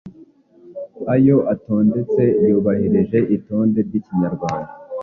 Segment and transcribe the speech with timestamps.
[1.13, 4.71] Ayo atondetse yubahirije itonde ry’Ikinyarwanda.